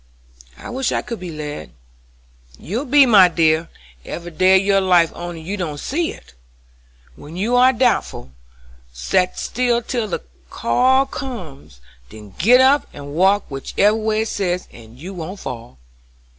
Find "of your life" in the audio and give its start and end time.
4.59-5.11